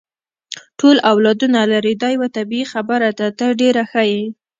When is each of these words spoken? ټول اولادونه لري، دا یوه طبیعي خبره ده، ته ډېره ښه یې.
ټول 0.79 0.95
اولادونه 1.11 1.59
لري، 1.71 1.93
دا 2.01 2.09
یوه 2.15 2.27
طبیعي 2.37 2.65
خبره 2.73 3.09
ده، 3.19 3.27
ته 3.37 3.45
ډېره 3.61 3.83
ښه 3.91 4.03
یې. 4.11 4.23